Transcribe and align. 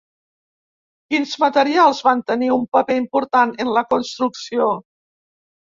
Quins 1.13 1.35
materials 1.43 2.01
van 2.09 2.25
tenir 2.31 2.49
un 2.55 2.65
paper 2.79 2.97
important 3.03 3.55
en 3.67 3.73
la 3.79 3.85
construcció? 3.95 4.73